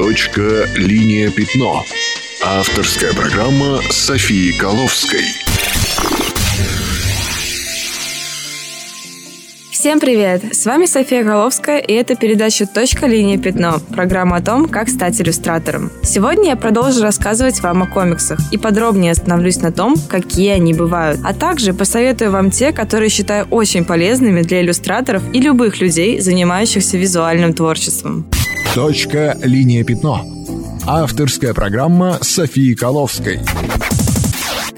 Точка 0.00 0.68
«Линия 0.76 1.28
пятно». 1.28 1.84
Авторская 2.40 3.12
программа 3.14 3.80
Софии 3.90 4.56
Коловской. 4.56 5.24
Всем 9.72 9.98
привет! 9.98 10.54
С 10.54 10.66
вами 10.66 10.86
София 10.86 11.24
Головская, 11.24 11.78
и 11.78 11.92
это 11.92 12.14
передача 12.14 12.64
«Точка. 12.64 13.08
Линия. 13.08 13.38
Пятно»– 13.38 13.80
программа 13.92 14.36
о 14.36 14.40
том, 14.40 14.68
как 14.68 14.88
стать 14.88 15.20
иллюстратором. 15.20 15.90
Сегодня 16.04 16.50
я 16.50 16.56
продолжу 16.56 17.02
рассказывать 17.02 17.60
вам 17.60 17.82
о 17.82 17.86
комиксах 17.88 18.38
и 18.52 18.56
подробнее 18.56 19.10
остановлюсь 19.10 19.60
на 19.62 19.72
том, 19.72 19.96
какие 20.08 20.50
они 20.50 20.74
бывают, 20.74 21.18
а 21.24 21.34
также 21.34 21.74
посоветую 21.74 22.30
вам 22.30 22.52
те, 22.52 22.70
которые 22.70 23.08
считаю 23.08 23.48
очень 23.50 23.84
полезными 23.84 24.42
для 24.42 24.60
иллюстраторов 24.60 25.24
и 25.32 25.40
любых 25.40 25.80
людей, 25.80 26.20
занимающихся 26.20 26.96
визуальным 26.96 27.52
творчеством. 27.52 28.30
Точка 28.78 29.36
«Линия. 29.42 29.82
Пятно»– 29.82 30.24
авторская 30.86 31.52
программа 31.52 32.18
Софии 32.22 32.74
Коловской. 32.74 33.40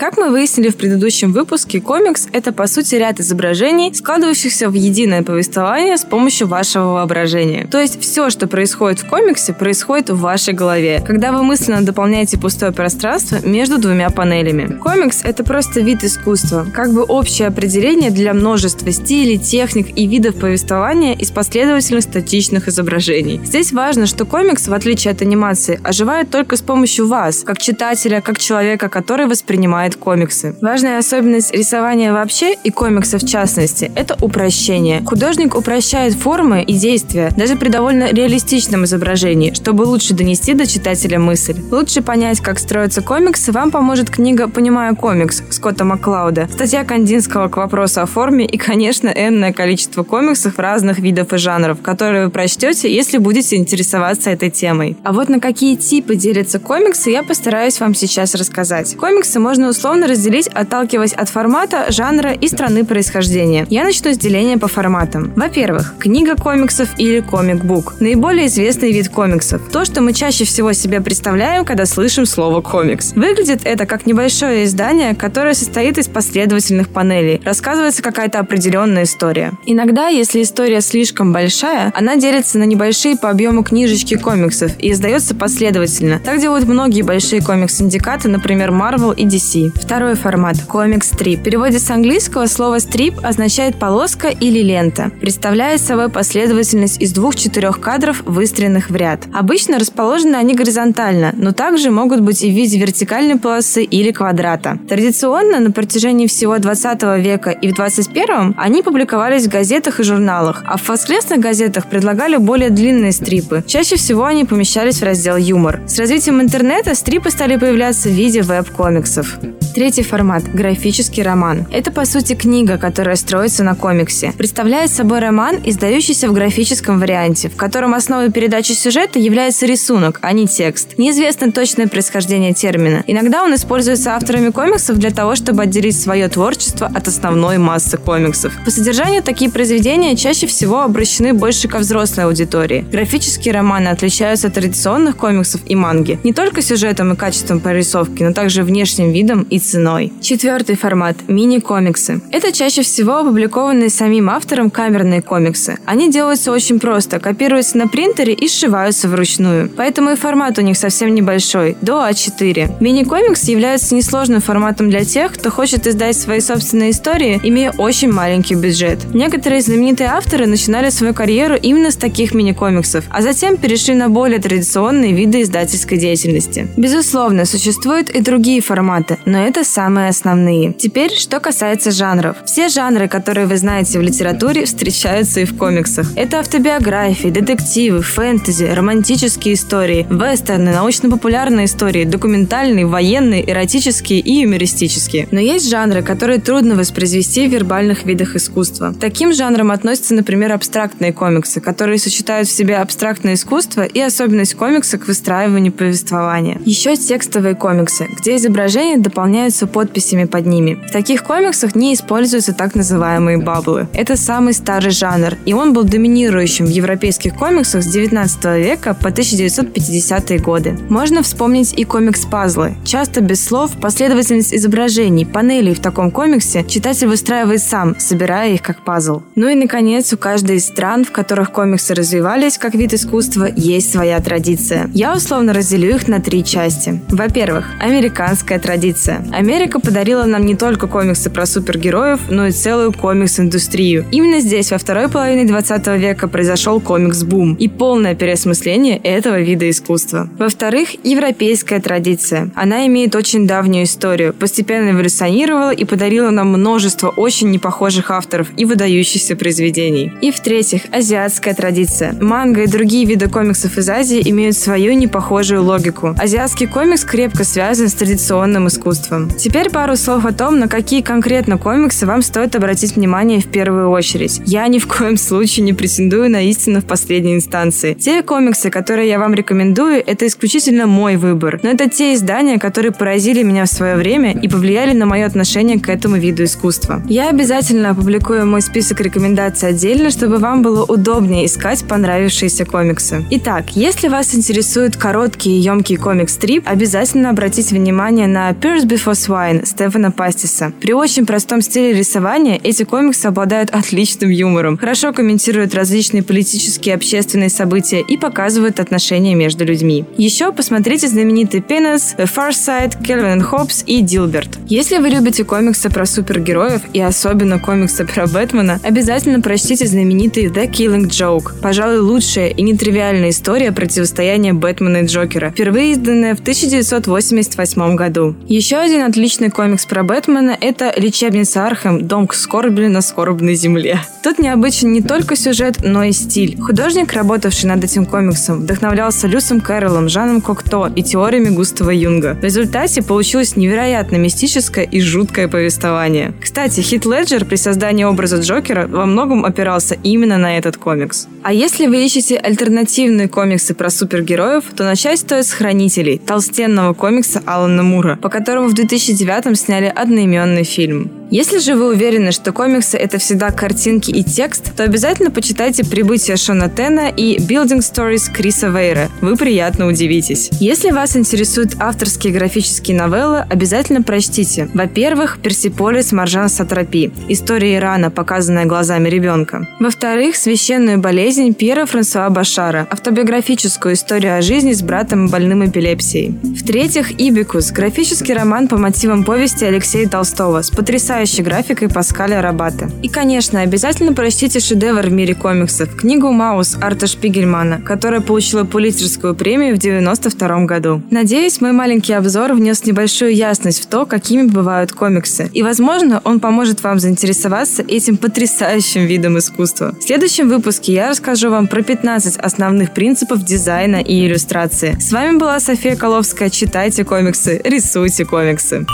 Как 0.00 0.16
мы 0.16 0.30
выяснили 0.30 0.70
в 0.70 0.78
предыдущем 0.78 1.30
выпуске, 1.30 1.78
комикс— 1.78 2.26
это, 2.32 2.52
по 2.52 2.66
сути, 2.66 2.94
ряд 2.94 3.20
изображений, 3.20 3.92
складывающихся 3.92 4.70
в 4.70 4.72
единое 4.72 5.22
повествование 5.22 5.98
с 5.98 6.04
помощью 6.04 6.48
вашего 6.48 6.94
воображения. 6.94 7.68
То 7.70 7.78
есть 7.78 8.00
все, 8.00 8.30
что 8.30 8.46
происходит 8.46 9.00
в 9.00 9.06
комиксе, 9.06 9.52
происходит 9.52 10.08
в 10.08 10.18
вашей 10.18 10.54
голове, 10.54 11.04
когда 11.06 11.32
вы 11.32 11.42
мысленно 11.42 11.82
дополняете 11.82 12.38
пустое 12.38 12.72
пространство 12.72 13.46
между 13.46 13.76
двумя 13.76 14.08
панелями. 14.08 14.78
Комикс— 14.78 15.20
это 15.22 15.44
просто 15.44 15.80
вид 15.80 16.02
искусства, 16.02 16.66
как 16.72 16.94
бы 16.94 17.02
общее 17.02 17.48
определение 17.48 18.10
для 18.10 18.32
множества 18.32 18.90
стилей, 18.92 19.36
техник 19.36 19.98
и 19.98 20.06
видов 20.06 20.36
повествования 20.36 21.12
из 21.12 21.30
последовательных 21.30 22.04
статичных 22.04 22.68
изображений. 22.68 23.38
Здесь 23.44 23.70
важно, 23.70 24.06
что 24.06 24.24
комикс, 24.24 24.66
в 24.66 24.72
отличие 24.72 25.12
от 25.12 25.20
анимации, 25.20 25.78
оживает 25.84 26.30
только 26.30 26.56
с 26.56 26.62
помощью 26.62 27.06
вас, 27.06 27.42
как 27.44 27.58
читателя, 27.58 28.22
как 28.22 28.38
человека, 28.38 28.88
который 28.88 29.26
воспринимает 29.26 29.89
читает 29.90 29.96
комиксы. 29.96 30.54
Важная 30.60 30.98
особенность 30.98 31.52
рисования 31.52 32.12
вообще 32.12 32.54
и 32.54 32.70
комикса 32.70 33.18
в 33.18 33.26
частности– 33.26 33.90
это 33.94 34.16
упрощение. 34.20 35.02
Художник 35.04 35.56
упрощает 35.56 36.14
формы 36.14 36.62
и 36.62 36.74
действия 36.74 37.30
даже 37.36 37.56
при 37.56 37.68
довольно 37.68 38.10
реалистичном 38.12 38.84
изображении, 38.84 39.52
чтобы 39.52 39.82
лучше 39.82 40.14
донести 40.14 40.54
до 40.54 40.66
читателя 40.66 41.18
мысль. 41.18 41.56
Лучше 41.70 42.02
понять, 42.02 42.40
как 42.40 42.58
строятся 42.58 43.02
комиксы, 43.02 43.52
вам 43.52 43.70
поможет 43.70 44.10
книга 44.10 44.48
«Понимаю 44.48 44.96
комикс» 44.96 45.42
Скотта 45.50 45.84
Маклауда, 45.84 46.48
статья 46.52 46.84
Кандинского 46.84 47.48
к 47.48 47.56
вопросу 47.56 48.00
о 48.00 48.06
форме 48.06 48.46
и, 48.46 48.58
конечно, 48.58 49.08
энное 49.08 49.52
количество 49.52 50.02
комиксов 50.02 50.58
разных 50.58 50.98
видов 50.98 51.32
и 51.32 51.38
жанров, 51.38 51.80
которые 51.82 52.26
вы 52.26 52.30
прочтете, 52.30 52.92
если 52.92 53.18
будете 53.18 53.56
интересоваться 53.56 54.30
этой 54.30 54.50
темой. 54.50 54.96
А 55.04 55.12
вот 55.12 55.28
на 55.28 55.40
какие 55.40 55.76
типы 55.76 56.16
делятся 56.16 56.58
комиксы, 56.58 57.10
я 57.10 57.22
постараюсь 57.22 57.80
вам 57.80 57.94
сейчас 57.94 58.34
рассказать. 58.34 58.96
Комиксы 58.96 59.40
можно 59.40 59.68
условно 59.80 60.06
разделить, 60.06 60.46
отталкиваясь 60.48 61.14
от 61.14 61.30
формата, 61.30 61.86
жанра 61.88 62.32
и 62.32 62.48
страны 62.48 62.84
происхождения. 62.84 63.66
Я 63.70 63.82
начну 63.84 64.12
с 64.12 64.18
деления 64.18 64.58
по 64.58 64.68
форматам. 64.68 65.32
Во-первых, 65.36 65.94
книга 65.98 66.36
комиксов 66.36 66.90
или 66.98 67.20
комик-бук. 67.20 67.94
Наиболее 67.98 68.48
известный 68.48 68.92
вид 68.92 69.08
комиксов. 69.08 69.62
То, 69.72 69.86
что 69.86 70.02
мы 70.02 70.12
чаще 70.12 70.44
всего 70.44 70.74
себе 70.74 71.00
представляем, 71.00 71.64
когда 71.64 71.86
слышим 71.86 72.26
слово 72.26 72.60
комикс. 72.60 73.14
Выглядит 73.14 73.62
это 73.64 73.86
как 73.86 74.04
небольшое 74.04 74.64
издание, 74.64 75.14
которое 75.14 75.54
состоит 75.54 75.96
из 75.96 76.08
последовательных 76.08 76.90
панелей. 76.90 77.40
Рассказывается 77.42 78.02
какая-то 78.02 78.38
определенная 78.38 79.04
история. 79.04 79.52
Иногда, 79.64 80.08
если 80.08 80.42
история 80.42 80.82
слишком 80.82 81.32
большая, 81.32 81.90
она 81.96 82.16
делится 82.16 82.58
на 82.58 82.64
небольшие 82.64 83.16
по 83.16 83.30
объему 83.30 83.64
книжечки 83.64 84.18
комиксов 84.18 84.72
и 84.78 84.92
издается 84.92 85.34
последовательно. 85.34 86.20
Так 86.22 86.38
делают 86.38 86.68
многие 86.68 87.00
большие 87.00 87.40
комикс-синдикаты, 87.40 88.28
например, 88.28 88.72
Marvel 88.72 89.16
и 89.16 89.24
DC. 89.24 89.59
Второй 89.68 90.14
формат– 90.14 90.56
комик-стрип. 90.68 91.40
В 91.40 91.42
переводе 91.42 91.78
с 91.78 91.90
английского 91.90 92.46
слово 92.46 92.78
«стрип» 92.78 93.14
означает 93.22 93.78
полоска 93.78 94.28
или 94.28 94.60
лента. 94.60 95.10
Представляет 95.20 95.80
собой 95.80 96.08
последовательность 96.08 97.00
из 97.00 97.12
двух-четырех 97.12 97.80
кадров, 97.80 98.22
выстроенных 98.24 98.90
в 98.90 98.96
ряд. 98.96 99.20
Обычно 99.34 99.78
расположены 99.78 100.36
они 100.36 100.54
горизонтально, 100.54 101.32
но 101.36 101.52
также 101.52 101.90
могут 101.90 102.20
быть 102.20 102.42
и 102.42 102.50
в 102.50 102.54
виде 102.54 102.78
вертикальной 102.78 103.36
полосы 103.36 103.84
или 103.84 104.10
квадрата. 104.10 104.78
Традиционно 104.88 105.60
на 105.60 105.70
протяжении 105.70 106.26
всего 106.26 106.58
20 106.58 107.02
века 107.18 107.50
и 107.50 107.68
в 107.68 107.74
21 107.74 108.54
они 108.56 108.82
публиковались 108.82 109.46
в 109.46 109.50
газетах 109.50 110.00
и 110.00 110.02
журналах, 110.02 110.62
а 110.66 110.76
в 110.76 110.88
воскресных 110.88 111.40
газетах 111.40 111.86
предлагали 111.86 112.36
более 112.36 112.70
длинные 112.70 113.12
стрипы. 113.12 113.62
Чаще 113.66 113.96
всего 113.96 114.24
они 114.24 114.44
помещались 114.44 115.00
в 115.00 115.04
раздел 115.04 115.36
«Юмор». 115.36 115.80
С 115.86 115.98
развитием 115.98 116.40
интернета 116.40 116.94
стрипы 116.94 117.30
стали 117.30 117.56
появляться 117.56 118.08
в 118.08 118.12
виде 118.12 118.42
веб-комиксов. 118.42 119.38
Третий 119.74 120.02
формат– 120.02 120.42
графический 120.54 121.22
роман. 121.22 121.66
Это, 121.70 121.92
по 121.92 122.04
сути, 122.04 122.34
книга, 122.34 122.78
которая 122.78 123.16
строится 123.16 123.62
на 123.64 123.74
комиксе. 123.74 124.32
Представляет 124.36 124.90
собой 124.90 125.20
роман, 125.20 125.58
издающийся 125.64 126.28
в 126.28 126.32
графическом 126.32 126.98
варианте, 126.98 127.48
в 127.48 127.56
котором 127.56 127.94
основой 127.94 128.30
передачи 128.30 128.72
сюжета 128.72 129.18
является 129.18 129.66
рисунок, 129.66 130.18
а 130.22 130.32
не 130.32 130.46
текст. 130.46 130.98
Неизвестно 130.98 131.52
точное 131.52 131.86
происхождение 131.86 132.52
термина. 132.52 133.04
Иногда 133.06 133.42
он 133.44 133.54
используется 133.54 134.16
авторами 134.16 134.50
комиксов 134.50 134.98
для 134.98 135.10
того, 135.10 135.34
чтобы 135.34 135.62
отделить 135.62 136.00
свое 136.00 136.28
творчество 136.28 136.90
от 136.92 137.08
основной 137.08 137.58
массы 137.58 137.96
комиксов. 137.96 138.52
По 138.64 138.70
содержанию 138.70 139.22
такие 139.22 139.50
произведения 139.50 140.16
чаще 140.16 140.46
всего 140.46 140.80
обращены 140.80 141.32
больше 141.32 141.68
ко 141.68 141.78
взрослой 141.78 142.24
аудитории. 142.24 142.84
Графические 142.90 143.54
романы 143.54 143.88
отличаются 143.88 144.48
от 144.48 144.54
традиционных 144.54 145.16
комиксов 145.16 145.60
и 145.66 145.74
манги 145.74 146.18
не 146.24 146.32
только 146.32 146.62
сюжетом 146.62 147.12
и 147.12 147.16
качеством 147.16 147.60
прорисовки, 147.60 148.22
но 148.22 148.32
также 148.32 148.62
внешним 148.62 149.12
видом 149.12 149.39
и 149.42 149.58
ценой. 149.58 150.12
Четвертый 150.20 150.76
формат– 150.76 151.16
мини-комиксы. 151.28 152.20
Это 152.30 152.52
чаще 152.52 152.82
всего 152.82 153.18
опубликованные 153.18 153.90
самим 153.90 154.30
автором 154.30 154.70
камерные 154.70 155.22
комиксы. 155.22 155.78
Они 155.86 156.10
делаются 156.10 156.52
очень 156.52 156.80
просто, 156.80 157.20
копируются 157.20 157.78
на 157.78 157.88
принтере 157.88 158.32
и 158.32 158.48
сшиваются 158.48 159.08
вручную. 159.08 159.70
Поэтому 159.76 160.10
и 160.10 160.16
формат 160.16 160.58
у 160.58 160.62
них 160.62 160.76
совсем 160.76 161.14
небольшой– 161.14 161.76
до 161.80 162.08
А4. 162.08 162.76
Мини-комикс 162.80 163.44
является 163.44 163.94
несложным 163.94 164.40
форматом 164.40 164.90
для 164.90 165.04
тех, 165.04 165.32
кто 165.32 165.50
хочет 165.50 165.86
издать 165.86 166.16
свои 166.16 166.40
собственные 166.40 166.90
истории, 166.90 167.40
имея 167.42 167.72
очень 167.72 168.12
маленький 168.12 168.54
бюджет. 168.54 168.98
Некоторые 169.14 169.62
знаменитые 169.62 170.10
авторы 170.10 170.46
начинали 170.46 170.90
свою 170.90 171.14
карьеру 171.14 171.56
именно 171.60 171.90
с 171.90 171.96
таких 171.96 172.34
мини-комиксов, 172.34 173.04
а 173.10 173.22
затем 173.22 173.56
перешли 173.56 173.94
на 173.94 174.08
более 174.08 174.38
традиционные 174.38 175.12
виды 175.12 175.42
издательской 175.42 175.98
деятельности. 175.98 176.68
Безусловно, 176.76 177.44
существуют 177.44 178.10
и 178.10 178.20
другие 178.20 178.60
форматы, 178.60 179.18
но 179.30 179.38
это 179.46 179.62
самые 179.62 180.08
основные. 180.08 180.72
Теперь, 180.72 181.14
что 181.14 181.38
касается 181.38 181.92
жанров. 181.92 182.36
Все 182.44 182.68
жанры, 182.68 183.06
которые 183.06 183.46
вы 183.46 183.56
знаете 183.56 183.98
в 183.98 184.02
литературе, 184.02 184.64
встречаются 184.64 185.40
и 185.40 185.44
в 185.44 185.56
комиксах. 185.56 186.08
Это 186.16 186.40
автобиографии, 186.40 187.28
детективы, 187.28 188.02
фэнтези, 188.02 188.64
романтические 188.64 189.54
истории, 189.54 190.06
вестерны, 190.10 190.72
научно-популярные 190.72 191.66
истории, 191.66 192.04
документальные, 192.04 192.86
военные, 192.86 193.48
эротические 193.48 194.18
и 194.18 194.40
юмористические. 194.40 195.28
Но 195.30 195.38
есть 195.38 195.70
жанры, 195.70 196.02
которые 196.02 196.40
трудно 196.40 196.74
воспроизвести 196.74 197.46
в 197.46 197.52
вербальных 197.52 198.04
видах 198.04 198.34
искусства. 198.34 198.92
Таким 199.00 199.32
жанрам 199.32 199.70
относятся, 199.70 200.14
например, 200.14 200.52
абстрактные 200.52 201.12
комиксы, 201.12 201.60
которые 201.60 201.98
сочетают 201.98 202.48
в 202.48 202.52
себе 202.52 202.78
абстрактное 202.78 203.34
искусство 203.34 203.82
и 203.82 204.00
особенность 204.00 204.54
комикса 204.54 204.98
к 204.98 205.06
выстраиванию 205.06 205.72
повествования. 205.72 206.60
Еще 206.64 206.96
текстовые 206.96 207.54
комиксы, 207.54 208.08
где 208.18 208.34
изображение 208.34 208.98
дополняет 208.98 209.19
заполняются 209.20 209.66
подписями 209.66 210.24
под 210.24 210.46
ними. 210.46 210.78
В 210.88 210.92
таких 210.92 211.22
комиксах 211.22 211.74
не 211.74 211.92
используются 211.92 212.54
так 212.54 212.74
называемые 212.74 213.36
баблы. 213.36 213.86
Это 213.92 214.16
самый 214.16 214.54
старый 214.54 214.92
жанр, 214.92 215.36
и 215.44 215.52
он 215.52 215.74
был 215.74 215.84
доминирующим 215.84 216.64
в 216.64 216.70
европейских 216.70 217.34
комиксах 217.34 217.82
с 217.82 217.86
19 217.86 218.44
века 218.56 218.94
по 218.94 219.08
1950-е 219.08 220.38
годы. 220.38 220.78
Можно 220.88 221.22
вспомнить 221.22 221.74
и 221.78 221.84
комикс-пазлы. 221.84 222.76
Часто 222.84 223.20
без 223.20 223.44
слов 223.44 223.72
последовательность 223.78 224.54
изображений, 224.54 225.26
панелей 225.26 225.74
в 225.74 225.80
таком 225.80 226.10
комиксе 226.10 226.64
читатель 226.66 227.06
выстраивает 227.06 227.62
сам, 227.62 227.94
собирая 227.98 228.54
их 228.54 228.62
как 228.62 228.84
пазл. 228.84 229.20
Ну 229.34 229.48
и, 229.48 229.54
наконец, 229.54 230.12
у 230.14 230.16
каждой 230.16 230.56
из 230.56 230.66
стран, 230.66 231.04
в 231.04 231.12
которых 231.12 231.52
комиксы 231.52 231.94
развивались 231.94 232.56
как 232.56 232.74
вид 232.74 232.94
искусства, 232.94 233.48
есть 233.54 233.92
своя 233.92 234.18
традиция. 234.20 234.90
Я 234.94 235.14
условно 235.14 235.52
разделю 235.52 235.90
их 235.96 236.08
на 236.08 236.20
три 236.20 236.42
части. 236.42 237.02
Во-первых, 237.10 237.66
американская 237.80 238.58
традиция. 238.58 239.09
Америка 239.32 239.80
подарила 239.80 240.24
нам 240.24 240.44
не 240.46 240.54
только 240.54 240.86
комиксы 240.86 241.30
про 241.30 241.46
супергероев, 241.46 242.20
но 242.28 242.46
и 242.46 242.52
целую 242.52 242.92
комикс-индустрию. 242.92 244.04
Именно 244.10 244.40
здесь, 244.40 244.70
во 244.70 244.78
второй 244.78 245.08
половине 245.08 245.44
20 245.44 245.86
века, 245.98 246.28
произошел 246.28 246.80
комикс-бум 246.80 247.54
и 247.54 247.68
полное 247.68 248.14
переосмысление 248.14 248.98
этого 248.98 249.40
вида 249.40 249.68
искусства. 249.68 250.28
Во-вторых, 250.38 250.90
европейская 251.04 251.80
традиция. 251.80 252.50
Она 252.54 252.86
имеет 252.86 253.14
очень 253.14 253.46
давнюю 253.46 253.84
историю, 253.84 254.32
постепенно 254.32 254.90
эволюционировала 254.90 255.72
и 255.72 255.84
подарила 255.84 256.30
нам 256.30 256.48
множество 256.48 257.08
очень 257.08 257.50
непохожих 257.50 258.10
авторов 258.10 258.48
и 258.56 258.64
выдающихся 258.64 259.36
произведений. 259.36 260.12
И 260.20 260.30
в-третьих, 260.30 260.82
азиатская 260.92 261.54
традиция. 261.54 262.14
Манга 262.20 262.62
и 262.62 262.66
другие 262.66 263.04
виды 263.06 263.28
комиксов 263.28 263.78
из 263.78 263.88
Азии 263.88 264.22
имеют 264.30 264.56
свою 264.56 264.92
непохожую 264.92 265.62
логику. 265.62 266.14
Азиатский 266.18 266.66
комикс 266.66 267.04
крепко 267.04 267.44
связан 267.44 267.88
с 267.88 267.94
традиционным 267.94 268.68
искусством. 268.68 268.99
Теперь 269.38 269.70
пару 269.70 269.96
слов 269.96 270.24
о 270.26 270.32
том, 270.32 270.58
на 270.58 270.68
какие 270.68 271.02
конкретно 271.02 271.58
комиксы 271.58 272.06
вам 272.06 272.22
стоит 272.22 272.54
обратить 272.56 272.96
внимание 272.96 273.40
в 273.40 273.46
первую 273.46 273.90
очередь. 273.90 274.40
Я 274.46 274.66
ни 274.68 274.78
в 274.78 274.86
коем 274.86 275.16
случае 275.16 275.64
не 275.64 275.72
претендую 275.72 276.30
на 276.30 276.42
истину 276.42 276.80
в 276.80 276.84
последней 276.84 277.34
инстанции. 277.34 277.94
Те 277.94 278.22
комиксы, 278.22 278.70
которые 278.70 279.08
я 279.08 279.18
вам 279.18 279.34
рекомендую, 279.34 280.02
это 280.04 280.26
исключительно 280.26 280.86
мой 280.86 281.16
выбор. 281.16 281.60
Но 281.62 281.70
это 281.70 281.88
те 281.88 282.14
издания, 282.14 282.58
которые 282.58 282.92
поразили 282.92 283.42
меня 283.42 283.64
в 283.64 283.68
свое 283.68 283.96
время 283.96 284.32
и 284.32 284.48
повлияли 284.48 284.92
на 284.92 285.06
мое 285.06 285.26
отношение 285.26 285.78
к 285.80 285.88
этому 285.88 286.16
виду 286.16 286.44
искусства. 286.44 287.02
Я 287.08 287.30
обязательно 287.30 287.90
опубликую 287.90 288.46
мой 288.46 288.62
список 288.62 289.00
рекомендаций 289.00 289.70
отдельно, 289.70 290.10
чтобы 290.10 290.38
вам 290.38 290.62
было 290.62 290.84
удобнее 290.84 291.46
искать 291.46 291.84
понравившиеся 291.84 292.64
комиксы. 292.64 293.24
Итак, 293.30 293.70
если 293.70 294.08
вас 294.08 294.34
интересует 294.34 294.96
короткий 294.96 295.56
и 295.56 295.60
емкий 295.60 295.96
комикс-стрип, 295.96 296.64
обязательно 296.66 297.30
обратите 297.30 297.74
внимание 297.74 298.26
на 298.26 298.50
Pierce 298.50 298.84
Before 298.90 299.12
Swine 299.12 299.64
Стефана 299.64 300.10
Пастиса. 300.10 300.72
При 300.80 300.92
очень 300.92 301.24
простом 301.26 301.62
стиле 301.62 301.92
рисования 301.92 302.58
эти 302.62 302.82
комиксы 302.82 303.26
обладают 303.26 303.70
отличным 303.70 304.30
юмором, 304.30 304.76
хорошо 304.76 305.12
комментируют 305.12 305.74
различные 305.74 306.24
политические 306.24 306.94
и 306.94 306.96
общественные 306.96 307.50
события 307.50 308.00
и 308.00 308.16
показывают 308.16 308.80
отношения 308.80 309.36
между 309.36 309.64
людьми. 309.64 310.04
Еще 310.16 310.52
посмотрите 310.52 311.06
знаменитый 311.06 311.60
Penis, 311.60 312.16
The 312.18 312.28
Far 312.28 312.50
Side, 312.50 313.00
Calvin 313.02 313.48
Hobbes 313.48 313.84
и 313.86 314.00
Дилберт. 314.00 314.58
Если 314.66 314.98
вы 314.98 315.10
любите 315.10 315.44
комиксы 315.44 315.88
про 315.88 316.04
супергероев 316.04 316.82
и 316.92 317.00
особенно 317.00 317.60
комиксы 317.60 318.04
про 318.04 318.26
Бэтмена, 318.26 318.80
обязательно 318.82 319.40
прочтите 319.40 319.86
знаменитый 319.86 320.46
The 320.46 320.68
Killing 320.68 321.08
Joke. 321.08 321.60
Пожалуй, 321.62 321.98
лучшая 321.98 322.48
и 322.48 322.62
нетривиальная 322.62 323.30
история 323.30 323.70
противостояния 323.70 324.52
Бэтмена 324.52 324.98
и 324.98 325.06
Джокера, 325.06 325.50
впервые 325.50 325.92
изданная 325.92 326.34
в 326.34 326.40
1988 326.40 327.94
году. 327.94 328.34
Еще 328.48 328.79
один 328.80 329.02
отличный 329.02 329.50
комикс 329.50 329.84
про 329.84 330.02
Бэтмена– 330.02 330.56
это 330.60 330.92
«Лечебница 330.96 331.66
Архем. 331.66 332.06
Дом 332.06 332.26
к 332.26 332.34
скорби 332.34 332.86
на 332.86 333.02
скорбной 333.02 333.54
земле». 333.54 334.00
Тут 334.22 334.38
необычен 334.38 334.92
не 334.92 335.00
только 335.00 335.36
сюжет, 335.36 335.78
но 335.82 336.04
и 336.04 336.12
стиль. 336.12 336.60
Художник, 336.60 337.12
работавший 337.12 337.68
над 337.68 337.82
этим 337.84 338.04
комиксом, 338.06 338.60
вдохновлялся 338.60 339.26
Люсом 339.26 339.60
Кэрролом, 339.60 340.08
Жаном 340.08 340.40
Кокто 340.40 340.92
и 340.94 341.02
теориями 341.02 341.48
Густава 341.48 341.90
Юнга. 341.90 342.34
В 342.34 342.44
результате 342.44 343.02
получилось 343.02 343.56
невероятно 343.56 344.16
мистическое 344.16 344.84
и 344.84 345.00
жуткое 345.00 345.48
повествование. 345.48 346.34
Кстати, 346.40 346.80
Хит 346.80 347.06
Леджер 347.06 347.44
при 347.44 347.56
создании 347.56 348.04
образа 348.04 348.40
Джокера 348.40 348.86
во 348.86 349.06
многом 349.06 349.44
опирался 349.44 349.96
именно 350.02 350.36
на 350.36 350.58
этот 350.58 350.76
комикс. 350.76 351.28
А 351.42 351.52
если 351.52 351.86
вы 351.86 352.04
ищете 352.04 352.36
альтернативные 352.36 353.28
комиксы 353.28 353.74
про 353.74 353.88
супергероев, 353.88 354.64
то 354.76 354.84
начать 354.84 355.20
стоит 355.20 355.46
с 355.46 355.52
«Хранителей»– 355.52 356.18
толстенного 356.26 356.92
комикса 356.92 357.42
Алана 357.46 357.82
Мура, 357.82 358.16
по 358.16 358.28
которому 358.28 358.59
в 358.68 358.74
2009 358.74 359.58
сняли 359.58 359.86
одноименный 359.86 360.64
фильм. 360.64 361.19
Если 361.30 361.58
же 361.58 361.76
вы 361.76 361.90
уверены, 361.90 362.32
что 362.32 362.52
комиксы— 362.52 362.96
это 362.98 363.18
всегда 363.18 363.52
картинки 363.52 364.10
и 364.10 364.24
текст, 364.24 364.74
то 364.74 364.82
обязательно 364.82 365.30
почитайте 365.30 365.84
«Прибытие 365.84 366.36
Шона 366.36 366.68
Тена» 366.68 367.08
и 367.08 367.38
«Building 367.38 367.78
Stories» 367.78 368.32
Криса 368.32 368.66
Вейра. 368.66 369.08
Вы 369.20 369.36
приятно 369.36 369.86
удивитесь. 369.86 370.50
Если 370.58 370.90
вас 370.90 371.16
интересуют 371.16 371.76
авторские 371.78 372.32
графические 372.32 372.96
новеллы, 372.96 373.46
обязательно 373.48 374.02
прочтите. 374.02 374.68
Во-первых, 374.74 375.38
«Персиполис 375.40 376.10
Маржан 376.10 376.48
Сатрапи»— 376.48 377.12
история 377.28 377.76
Ирана, 377.76 378.10
показанная 378.10 378.64
глазами 378.64 379.08
ребенка. 379.08 379.68
Во-вторых, 379.78 380.34
«Священную 380.34 380.98
болезнь» 380.98 381.54
Пьера 381.54 381.86
Франсуа 381.86 382.28
Башара, 382.28 382.88
автобиографическую 382.90 383.94
историю 383.94 384.36
о 384.36 384.42
жизни 384.42 384.72
с 384.72 384.82
братом 384.82 385.28
больным 385.28 385.64
эпилепсией. 385.64 386.36
В-третьих, 386.42 387.12
«Ибикус»— 387.20 387.70
графический 387.70 388.34
роман 388.34 388.66
по 388.66 388.76
мотивам 388.76 389.22
повести 389.22 389.64
Алексея 389.64 390.08
Толстого 390.08 390.62
с 390.62 390.70
потрясающей 390.70 391.19
потрясающей 391.20 391.42
графикой 391.42 391.88
Паскаля 391.88 392.40
Рабата. 392.40 392.90
И, 393.02 393.08
конечно, 393.08 393.60
обязательно 393.60 394.14
прочтите 394.14 394.58
шедевр 394.58 395.06
в 395.06 395.12
мире 395.12 395.34
комиксов– 395.34 395.94
книгу 395.96 396.32
«Маус» 396.32 396.76
Арта 396.80 397.06
Шпигельмана, 397.06 397.80
которая 397.82 398.22
получила 398.22 398.64
Пулитцерскую 398.64 399.34
премию 399.34 399.74
в 399.74 399.78
1992 399.78 400.64
году. 400.64 401.02
Надеюсь, 401.10 401.60
мой 401.60 401.72
маленький 401.72 402.14
обзор 402.14 402.54
внес 402.54 402.86
небольшую 402.86 403.34
ясность 403.34 403.82
в 403.82 403.86
то, 403.86 404.06
какими 404.06 404.46
бывают 404.46 404.92
комиксы. 404.92 405.50
И, 405.52 405.62
возможно, 405.62 406.22
он 406.24 406.40
поможет 406.40 406.82
вам 406.82 406.98
заинтересоваться 406.98 407.82
этим 407.86 408.16
потрясающим 408.16 409.04
видом 409.04 409.36
искусства. 409.38 409.94
В 410.00 410.04
следующем 410.04 410.48
выпуске 410.48 410.94
я 410.94 411.10
расскажу 411.10 411.50
вам 411.50 411.66
про 411.66 411.82
15 411.82 412.38
основных 412.38 412.94
принципов 412.94 413.44
дизайна 413.44 413.96
и 413.96 414.26
иллюстрации. 414.26 414.96
С 414.98 415.12
вами 415.12 415.36
была 415.36 415.60
София 415.60 415.96
Коловская. 415.96 416.48
Читайте 416.48 417.04
комиксы, 417.04 417.60
рисуйте 417.62 418.24
комиксы. 418.24 418.86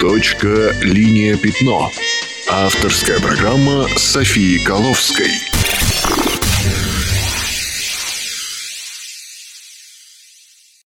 Точка, 0.00 0.74
линия, 0.82 1.36
пятно. 1.36 1.90
Авторская 2.48 3.18
программа 3.18 3.88
Софии 3.96 4.58
Коловской. 4.58 5.55